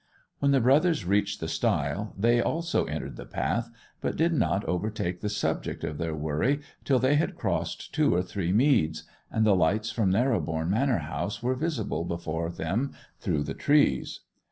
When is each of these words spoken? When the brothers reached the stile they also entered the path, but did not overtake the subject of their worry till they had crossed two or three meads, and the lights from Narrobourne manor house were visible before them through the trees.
When 0.39 0.49
the 0.49 0.59
brothers 0.59 1.05
reached 1.05 1.39
the 1.41 1.47
stile 1.47 2.15
they 2.17 2.41
also 2.41 2.85
entered 2.85 3.17
the 3.17 3.25
path, 3.27 3.69
but 3.99 4.15
did 4.15 4.33
not 4.33 4.65
overtake 4.65 5.21
the 5.21 5.29
subject 5.29 5.83
of 5.83 5.99
their 5.99 6.15
worry 6.15 6.61
till 6.83 6.97
they 6.97 7.17
had 7.17 7.35
crossed 7.35 7.93
two 7.93 8.11
or 8.15 8.23
three 8.23 8.51
meads, 8.51 9.03
and 9.29 9.45
the 9.45 9.55
lights 9.55 9.91
from 9.91 10.09
Narrobourne 10.09 10.71
manor 10.71 10.97
house 11.05 11.43
were 11.43 11.53
visible 11.53 12.03
before 12.03 12.49
them 12.49 12.93
through 13.19 13.43
the 13.43 13.53
trees. 13.53 14.21